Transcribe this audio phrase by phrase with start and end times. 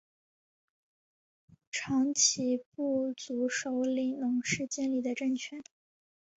[1.71, 5.61] 长其部族首领侬氏建立的政权。